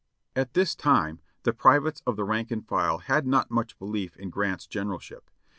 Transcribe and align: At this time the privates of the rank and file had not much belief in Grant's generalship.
At 0.35 0.55
this 0.55 0.73
time 0.73 1.21
the 1.43 1.53
privates 1.53 2.01
of 2.07 2.15
the 2.15 2.23
rank 2.23 2.49
and 2.49 2.67
file 2.67 2.97
had 2.97 3.27
not 3.27 3.51
much 3.51 3.77
belief 3.77 4.17
in 4.17 4.31
Grant's 4.31 4.65
generalship. 4.65 5.29